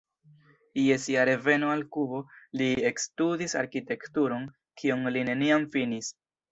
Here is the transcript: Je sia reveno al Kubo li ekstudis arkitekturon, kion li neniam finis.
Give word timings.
Je 0.83 0.95
sia 1.03 1.25
reveno 1.29 1.69
al 1.75 1.85
Kubo 1.97 2.23
li 2.63 2.71
ekstudis 2.93 3.57
arkitekturon, 3.63 4.53
kion 4.83 5.09
li 5.17 5.29
neniam 5.33 5.75
finis. 5.79 6.15